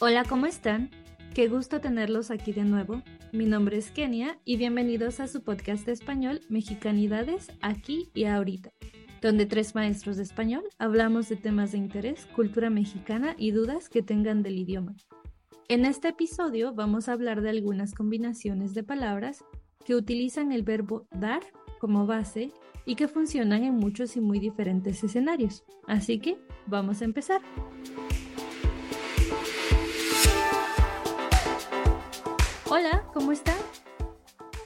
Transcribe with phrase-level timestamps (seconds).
[0.00, 0.90] Hola, ¿cómo están?
[1.34, 3.00] Qué gusto tenerlos aquí de nuevo.
[3.30, 8.72] Mi nombre es Kenia y bienvenidos a su podcast de español Mexicanidades aquí y ahorita,
[9.22, 14.02] donde tres maestros de español hablamos de temas de interés, cultura mexicana y dudas que
[14.02, 14.96] tengan del idioma.
[15.68, 19.44] En este episodio vamos a hablar de algunas combinaciones de palabras
[19.84, 21.42] que utilizan el verbo dar
[21.78, 22.50] como base
[22.84, 25.62] y que funcionan en muchos y muy diferentes escenarios.
[25.86, 27.40] Así que vamos a empezar.
[32.70, 33.56] Hola, ¿cómo están?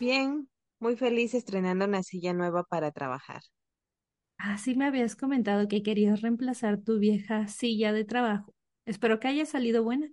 [0.01, 0.49] Bien,
[0.81, 3.43] muy feliz estrenando una silla nueva para trabajar.
[4.39, 8.53] Ah, sí me habías comentado que querías reemplazar tu vieja silla de trabajo.
[8.87, 10.09] Espero que haya salido buena.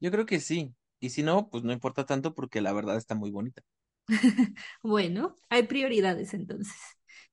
[0.00, 0.72] Yo creo que sí.
[1.00, 3.62] Y si no, pues no importa tanto porque la verdad está muy bonita.
[4.82, 6.74] Bueno, hay prioridades entonces.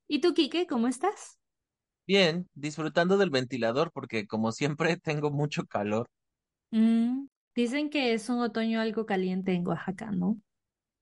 [0.07, 1.39] ¿Y tú, Quique, cómo estás?
[2.05, 6.07] Bien, disfrutando del ventilador porque como siempre tengo mucho calor.
[6.73, 10.39] Mm, dicen que es un otoño algo caliente en Oaxaca, ¿no?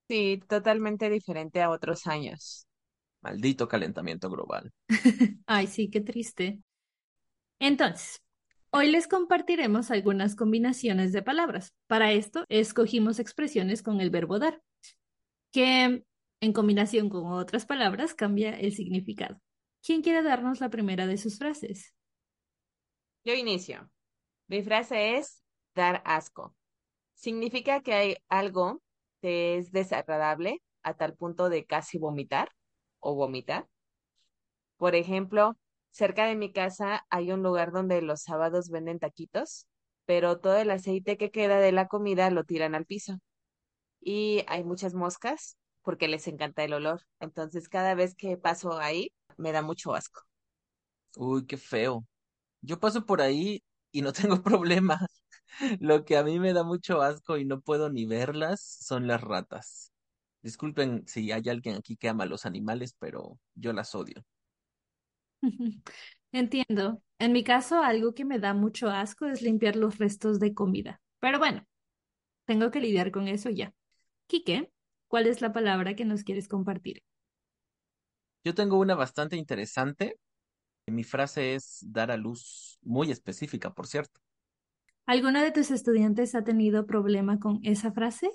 [0.08, 2.68] Sí, totalmente diferente a otros años.
[3.22, 4.72] Maldito calentamiento global.
[5.46, 6.60] Ay, sí, qué triste.
[7.60, 8.22] Entonces,
[8.72, 11.74] hoy les compartiremos algunas combinaciones de palabras.
[11.88, 14.62] Para esto, escogimos expresiones con el verbo dar,
[15.52, 16.04] que
[16.42, 19.40] en combinación con otras palabras cambia el significado.
[19.84, 21.94] ¿Quién quiere darnos la primera de sus frases?
[23.26, 23.90] Yo inicio.
[24.48, 25.44] Mi frase es
[25.80, 26.56] dar asco.
[27.16, 28.82] Significa que hay algo
[29.22, 32.52] que es desagradable a tal punto de casi vomitar
[33.00, 33.68] o vomitar.
[34.78, 35.58] Por ejemplo,
[35.92, 39.68] cerca de mi casa hay un lugar donde los sábados venden taquitos,
[40.06, 43.20] pero todo el aceite que queda de la comida lo tiran al piso.
[44.02, 47.02] Y hay muchas moscas porque les encanta el olor.
[47.22, 50.22] Entonces, cada vez que paso ahí, me da mucho asco.
[51.16, 52.06] Uy, qué feo.
[52.62, 55.00] Yo paso por ahí y no tengo problema.
[55.80, 59.22] Lo que a mí me da mucho asco y no puedo ni verlas son las
[59.22, 59.92] ratas.
[60.42, 64.24] Disculpen si hay alguien aquí que ama a los animales, pero yo las odio.
[66.32, 67.02] Entiendo.
[67.20, 71.02] En mi caso, algo que me da mucho asco es limpiar los restos de comida.
[71.20, 71.66] Pero bueno,
[72.46, 73.74] tengo que lidiar con eso ya.
[74.28, 74.72] Quique,
[75.08, 77.04] ¿cuál es la palabra que nos quieres compartir?
[78.44, 80.18] Yo tengo una bastante interesante.
[80.88, 84.22] Mi frase es dar a luz, muy específica, por cierto.
[85.10, 88.30] ¿Alguno de tus estudiantes ha tenido problema con esa frase?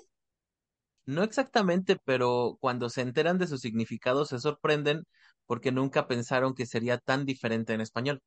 [1.05, 5.05] No exactamente, pero cuando se enteran de su significado se sorprenden
[5.45, 8.21] porque nunca pensaron que sería tan diferente en español.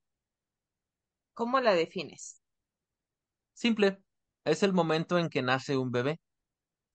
[1.35, 2.41] ¿Cómo la defines?
[3.53, 3.99] Simple,
[4.47, 6.19] es el momento en que nace un bebé.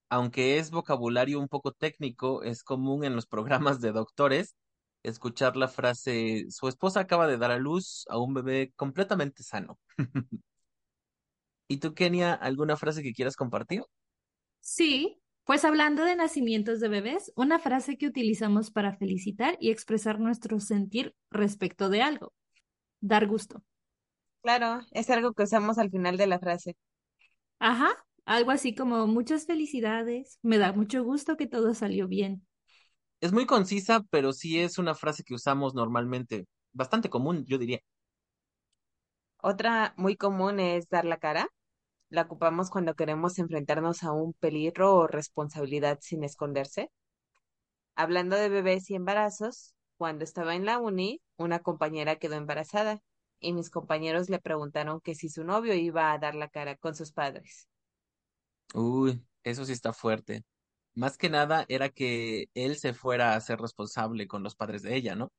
[0.10, 4.56] Aunque es vocabulario un poco técnico, es común en los programas de doctores
[5.04, 9.78] escuchar la frase, su esposa acaba de dar a luz a un bebé completamente sano.
[11.68, 13.82] ¿Y tú, Kenia, alguna frase que quieras compartir?
[14.62, 20.20] Sí, pues hablando de nacimientos de bebés, una frase que utilizamos para felicitar y expresar
[20.20, 22.34] nuestro sentir respecto de algo.
[23.02, 23.64] Dar gusto.
[24.42, 26.76] Claro, es algo que usamos al final de la frase.
[27.60, 27.90] Ajá,
[28.26, 32.46] algo así como muchas felicidades, me da mucho gusto que todo salió bien.
[33.22, 37.80] Es muy concisa, pero sí es una frase que usamos normalmente, bastante común, yo diría.
[39.46, 41.50] Otra muy común es dar la cara.
[42.10, 46.90] La ocupamos cuando queremos enfrentarnos a un peligro o responsabilidad sin esconderse.
[47.96, 53.02] Hablando de bebés y embarazos, cuando estaba en la uni, una compañera quedó embarazada
[53.42, 56.96] y mis compañeros le preguntaron que si su novio iba a dar la cara con
[56.96, 57.68] sus padres.
[58.76, 60.44] Uy, eso sí está fuerte.
[60.96, 64.96] Más que nada era que él se fuera a ser responsable con los padres de
[64.96, 65.32] ella, ¿no?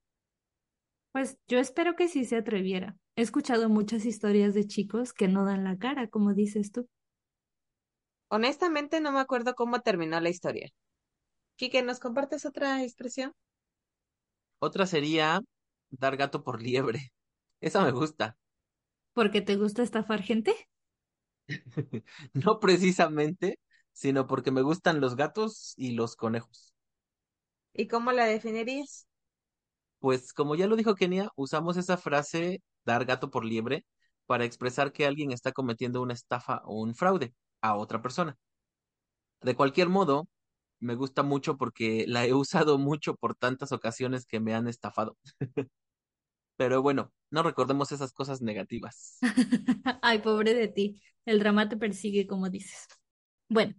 [1.15, 2.99] Pues yo espero que sí se atreviera.
[3.17, 6.89] He escuchado muchas historias de chicos que no dan la cara, como dices tú.
[8.29, 10.69] Honestamente no me acuerdo cómo terminó la historia.
[11.57, 13.33] Quique, ¿nos compartes otra expresión?
[14.59, 15.41] Otra sería
[15.91, 17.13] dar gato por liebre.
[17.61, 18.37] Esa me gusta.
[19.13, 20.53] ¿Porque te gusta estafar gente?
[22.33, 23.59] No precisamente,
[23.93, 26.75] sino porque me gustan los gatos y los conejos.
[27.73, 29.07] ¿Y cómo la definirías?
[30.05, 33.87] Pues como ya lo dijo Kenia, usamos esa frase dar gato por liebre
[34.27, 38.37] para expresar que alguien está cometiendo una estafa o un fraude a otra persona.
[39.41, 40.29] De cualquier modo,
[40.79, 45.17] me gusta mucho porque la he usado mucho por tantas ocasiones que me han estafado.
[46.59, 49.21] Pero bueno, no recordemos esas cosas negativas.
[50.03, 51.01] Ay, pobre de ti.
[51.25, 52.89] El drama te persigue, como dices.
[53.49, 53.75] Bueno,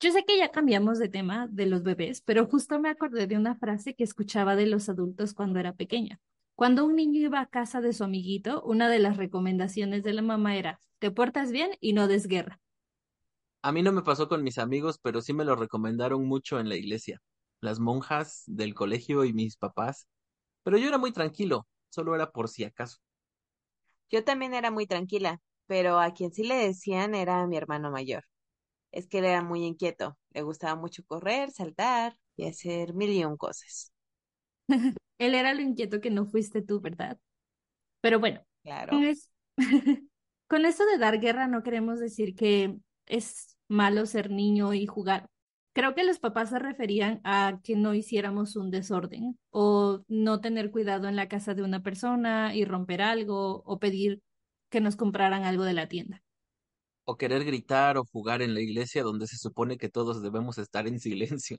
[0.00, 3.36] yo sé que ya cambiamos de tema de los bebés, pero justo me acordé de
[3.36, 6.20] una frase que escuchaba de los adultos cuando era pequeña.
[6.54, 10.22] Cuando un niño iba a casa de su amiguito, una de las recomendaciones de la
[10.22, 12.60] mamá era, te portas bien y no des guerra.
[13.62, 16.70] A mí no me pasó con mis amigos, pero sí me lo recomendaron mucho en
[16.70, 17.20] la iglesia.
[17.60, 20.08] Las monjas del colegio y mis papás.
[20.62, 22.96] Pero yo era muy tranquilo, solo era por si acaso.
[24.10, 27.90] Yo también era muy tranquila, pero a quien sí le decían era a mi hermano
[27.90, 28.24] mayor.
[28.92, 33.24] Es que él era muy inquieto, le gustaba mucho correr, saltar y hacer mil y
[33.24, 33.92] un cosas.
[35.18, 37.18] Él era lo inquieto que no fuiste tú, ¿verdad?
[38.00, 39.08] Pero bueno, Claro.
[39.08, 39.30] es-
[40.48, 45.28] con esto de dar guerra no queremos decir que es malo ser niño y jugar.
[45.74, 50.70] Creo que los papás se referían a que no hiciéramos un desorden o no tener
[50.70, 54.22] cuidado en la casa de una persona y romper algo o pedir
[54.70, 56.22] que nos compraran algo de la tienda.
[57.10, 60.84] O querer gritar o jugar en la iglesia donde se supone que todos debemos estar
[60.86, 61.58] en silencio.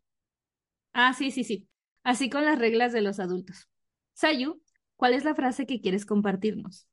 [0.93, 1.67] Ah, sí, sí, sí.
[2.03, 3.69] Así con las reglas de los adultos.
[4.13, 4.61] Sayu,
[4.95, 6.87] ¿cuál es la frase que quieres compartirnos?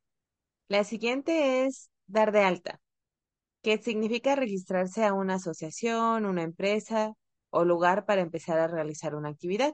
[0.69, 2.81] La siguiente es dar de alta,
[3.63, 7.15] que significa registrarse a una asociación, una empresa
[7.51, 9.73] o lugar para empezar a realizar una actividad.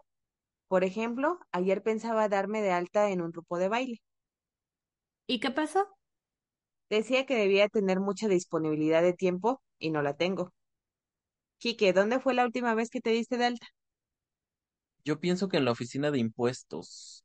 [0.69, 4.03] Por ejemplo, ayer pensaba darme de alta en un grupo de baile.
[5.27, 5.94] ¿Y qué pasó?
[6.95, 10.53] Decía que debía tener mucha disponibilidad de tiempo y no la tengo.
[11.59, 13.67] Quique, ¿dónde fue la última vez que te diste de alta?
[15.05, 17.25] Yo pienso que en la oficina de impuestos.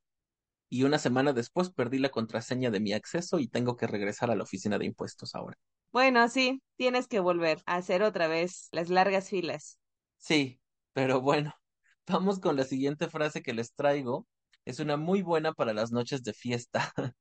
[0.69, 4.35] Y una semana después perdí la contraseña de mi acceso y tengo que regresar a
[4.35, 5.55] la oficina de impuestos ahora.
[5.91, 9.77] Bueno, sí, tienes que volver a hacer otra vez las largas filas.
[10.17, 10.59] Sí,
[10.93, 11.53] pero bueno,
[12.07, 14.27] vamos con la siguiente frase que les traigo.
[14.65, 16.93] Es una muy buena para las noches de fiesta.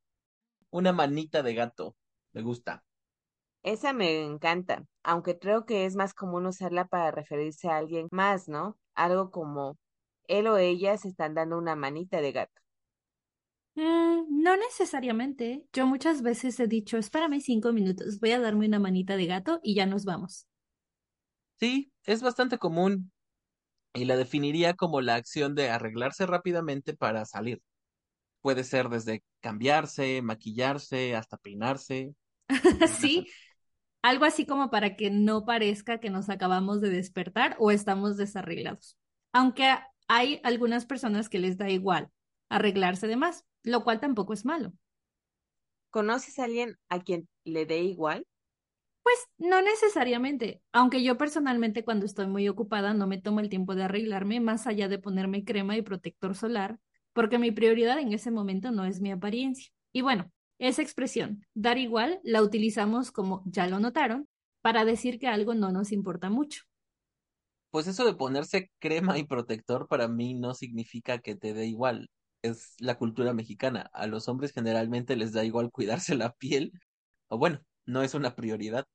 [0.70, 1.96] Una manita de gato.
[2.32, 2.82] Me gusta.
[3.62, 8.48] Esa me encanta, aunque creo que es más común usarla para referirse a alguien más,
[8.48, 8.78] ¿no?
[8.94, 9.78] Algo como
[10.26, 12.60] él o ella se están dando una manita de gato.
[13.76, 15.64] Mm, no necesariamente.
[15.72, 19.60] Yo muchas veces he dicho, espérame cinco minutos, voy a darme una manita de gato
[19.62, 20.46] y ya nos vamos.
[21.60, 23.12] Sí, es bastante común
[23.94, 27.62] y la definiría como la acción de arreglarse rápidamente para salir.
[28.48, 32.14] Puede ser desde cambiarse, maquillarse, hasta peinarse.
[32.98, 33.28] Sí,
[34.00, 38.96] algo así como para que no parezca que nos acabamos de despertar o estamos desarreglados.
[39.34, 39.76] Aunque
[40.08, 42.08] hay algunas personas que les da igual
[42.48, 44.72] arreglarse de más, lo cual tampoco es malo.
[45.90, 48.26] ¿Conoces a alguien a quien le dé igual?
[49.02, 53.74] Pues no necesariamente, aunque yo personalmente cuando estoy muy ocupada no me tomo el tiempo
[53.74, 56.78] de arreglarme más allá de ponerme crema y protector solar,
[57.19, 59.73] porque mi prioridad en ese momento no es mi apariencia.
[59.93, 60.31] Y bueno,
[60.61, 64.29] esa expresión, dar igual, la utilizamos como ya lo notaron,
[64.62, 66.62] para decir que algo no nos importa mucho.
[67.70, 72.09] Pues eso de ponerse crema y protector para mí no significa que te dé igual.
[72.41, 73.91] Es la cultura mexicana.
[73.93, 76.70] A los hombres generalmente les da igual cuidarse la piel.
[77.26, 78.87] O bueno, no es una prioridad.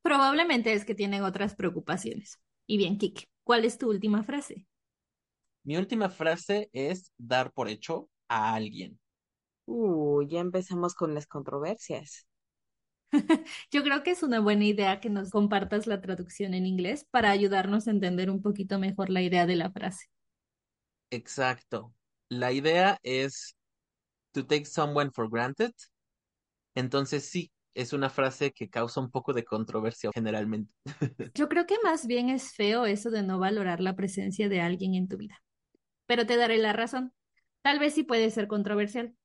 [0.00, 2.40] Probablemente es que tienen otras preocupaciones.
[2.66, 4.66] Y bien, Kike, ¿cuál es tu última frase?
[5.64, 8.98] Mi última frase es dar por hecho a alguien.
[9.66, 12.26] Uh, ya empezamos con las controversias.
[13.70, 17.30] Yo creo que es una buena idea que nos compartas la traducción en inglés para
[17.30, 20.06] ayudarnos a entender un poquito mejor la idea de la frase.
[21.10, 21.94] Exacto.
[22.28, 23.54] La idea es
[24.32, 25.72] to take someone for granted.
[26.74, 30.72] Entonces sí, es una frase que causa un poco de controversia generalmente.
[31.34, 34.94] Yo creo que más bien es feo eso de no valorar la presencia de alguien
[34.94, 35.42] en tu vida.
[36.06, 37.12] Pero te daré la razón.
[37.62, 39.16] Tal vez sí puede ser controversial.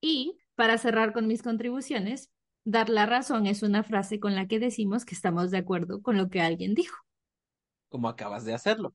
[0.00, 2.30] Y, para cerrar con mis contribuciones,
[2.64, 6.16] dar la razón es una frase con la que decimos que estamos de acuerdo con
[6.16, 6.96] lo que alguien dijo.
[7.88, 8.94] Como acabas de hacerlo.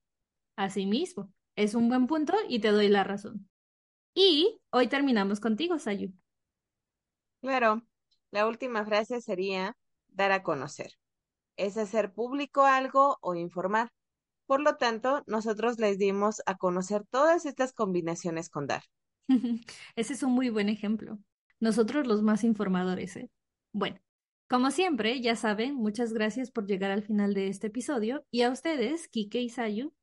[0.55, 3.49] Asimismo, es un buen punto y te doy la razón.
[4.13, 6.11] Y hoy terminamos contigo, Sayu.
[7.41, 7.81] Claro,
[8.29, 9.75] la última frase sería
[10.09, 10.93] dar a conocer.
[11.55, 13.89] Es hacer público algo o informar.
[14.51, 18.83] Por lo tanto, nosotros les dimos a conocer todas estas combinaciones con dar.
[19.95, 21.17] Ese es un muy buen ejemplo.
[21.61, 23.31] Nosotros los más informadores, ¿eh?
[23.71, 24.01] Bueno,
[24.49, 28.51] como siempre, ya saben, muchas gracias por llegar al final de este episodio y a
[28.51, 29.93] ustedes, Kike y Sayu.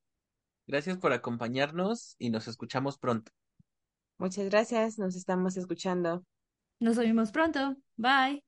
[0.66, 3.30] Gracias por acompañarnos y nos escuchamos pronto.
[4.16, 6.24] Muchas gracias, nos estamos escuchando.
[6.80, 7.76] Nos vemos pronto.
[7.98, 8.47] Bye.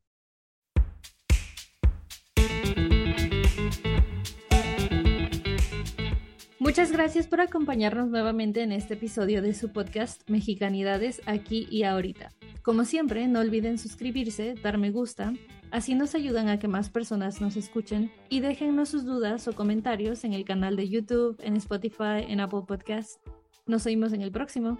[6.60, 12.34] Muchas gracias por acompañarnos nuevamente en este episodio de su podcast Mexicanidades aquí y ahorita.
[12.62, 15.32] Como siempre, no olviden suscribirse, dar me gusta,
[15.70, 20.22] así nos ayudan a que más personas nos escuchen y déjennos sus dudas o comentarios
[20.24, 23.18] en el canal de YouTube, en Spotify, en Apple Podcast.
[23.64, 24.78] Nos oímos en el próximo.